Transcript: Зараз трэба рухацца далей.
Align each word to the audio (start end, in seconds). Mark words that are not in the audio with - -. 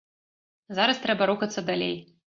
Зараз 0.79 1.03
трэба 1.05 1.27
рухацца 1.33 1.65
далей. 1.71 1.95